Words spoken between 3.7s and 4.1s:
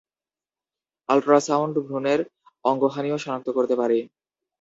পারে।